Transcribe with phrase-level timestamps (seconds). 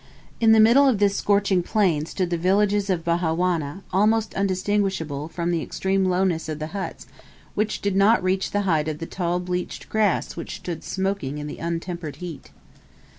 [0.39, 5.51] In the middle of this scorching plain stood the villages of Bihawana, almost undistinguishable, from
[5.51, 7.05] the extreme lowness of the huts,
[7.53, 11.45] which did not reach the height of the tall bleached grass which stood smoking in
[11.45, 12.49] the untempered heat.